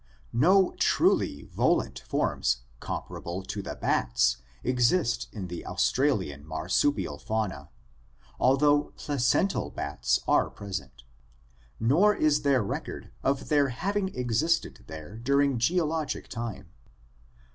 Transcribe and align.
No 0.33 0.73
truly 0.79 1.43
volant 1.43 1.99
forms 1.99 2.63
comparable 2.79 3.43
to 3.43 3.61
the 3.61 3.75
bats 3.75 4.37
exist 4.63 5.27
in 5.31 5.47
the 5.47 5.63
Aus 5.63 5.91
tralian 5.91 6.43
marsupial 6.43 7.19
fauna, 7.19 7.69
although 8.39 8.93
placental 8.97 9.69
bats 9.69 10.19
are 10.27 10.49
present, 10.49 11.03
nor 11.79 12.15
is 12.15 12.41
there 12.41 12.63
record 12.63 13.11
of 13.21 13.49
their 13.49 13.67
having 13.69 14.07
existed 14.15 14.85
there 14.87 15.17
during 15.17 15.59
geologic 15.59 16.27
time. 16.27 16.71